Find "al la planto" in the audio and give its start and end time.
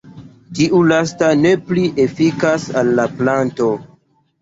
2.83-3.73